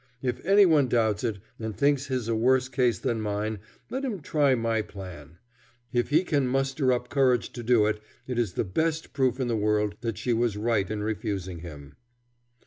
[0.23, 3.59] If any one doubts it, and thinks his a worse case than mine,
[3.91, 5.37] let him try my plan.
[5.93, 9.47] If he cannot muster up courage to do it, it is the best proof in
[9.47, 11.93] the world that she was right in refusing him.